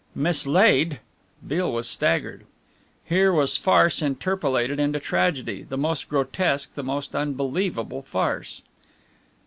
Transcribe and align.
"Mislaid!" 0.15 0.99
Beale 1.47 1.71
was 1.71 1.87
staggered. 1.87 2.47
Here 3.05 3.31
was 3.31 3.55
farce 3.55 4.01
interpolated 4.01 4.79
into 4.79 4.99
tragedy 4.99 5.61
the 5.61 5.77
most 5.77 6.09
grotesque, 6.09 6.73
the 6.73 6.81
most 6.81 7.15
unbelievable 7.15 8.01
farce. 8.01 8.63